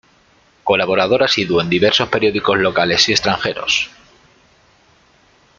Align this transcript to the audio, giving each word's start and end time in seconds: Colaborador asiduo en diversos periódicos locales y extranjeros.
Colaborador 0.63 1.21
asiduo 1.21 1.61
en 1.61 1.69
diversos 1.69 2.09
periódicos 2.09 2.57
locales 2.57 3.07
y 3.09 3.11
extranjeros. 3.11 3.91